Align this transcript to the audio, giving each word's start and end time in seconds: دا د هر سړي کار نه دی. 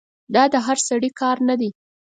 دا 0.33 0.43
د 0.53 0.55
هر 0.65 0.77
سړي 0.87 1.09
کار 1.21 1.37
نه 1.49 1.55
دی. 1.59 1.69